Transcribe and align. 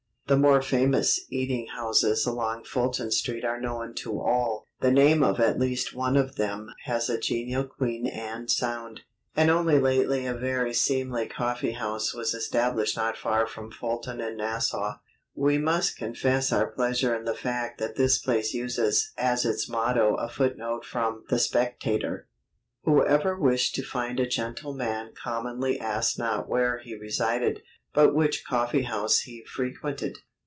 The 0.27 0.37
more 0.37 0.61
famous 0.61 1.25
eating 1.29 1.67
houses 1.75 2.25
along 2.25 2.63
Fulton 2.63 3.11
Street 3.11 3.43
are 3.43 3.59
known 3.59 3.93
to 3.95 4.17
all: 4.21 4.65
the 4.79 4.89
name 4.89 5.23
of 5.23 5.41
at 5.41 5.59
least 5.59 5.93
one 5.93 6.15
of 6.15 6.37
them 6.37 6.69
has 6.85 7.09
a 7.09 7.19
genial 7.19 7.65
Queen 7.65 8.07
Anne 8.07 8.47
sound. 8.47 9.01
And 9.35 9.49
only 9.49 9.77
lately 9.77 10.25
a 10.25 10.33
very 10.33 10.73
seemly 10.73 11.27
coffee 11.27 11.73
house 11.73 12.13
was 12.13 12.33
established 12.33 12.95
not 12.95 13.17
far 13.17 13.45
from 13.45 13.71
Fulton 13.71 14.21
and 14.21 14.37
Nassau. 14.37 14.93
We 15.35 15.57
must 15.57 15.97
confess 15.97 16.53
our 16.53 16.67
pleasure 16.71 17.13
in 17.13 17.25
the 17.25 17.35
fact 17.35 17.77
that 17.79 17.97
this 17.97 18.17
place 18.17 18.53
uses 18.53 19.11
as 19.17 19.43
its 19.43 19.67
motto 19.67 20.15
a 20.15 20.29
footnote 20.29 20.85
from 20.85 21.25
The 21.27 21.39
Spectator 21.39 22.29
"Whoever 22.85 23.37
wished 23.37 23.75
to 23.75 23.83
find 23.83 24.17
a 24.17 24.25
gentleman 24.25 25.11
commonly 25.21 25.77
asked 25.77 26.17
not 26.17 26.47
where 26.47 26.79
he 26.79 26.95
resided, 26.95 27.61
but 27.93 28.15
which 28.15 28.45
coffee 28.45 28.83
house 28.83 29.19
he 29.23 29.43
frequented." 29.43 30.17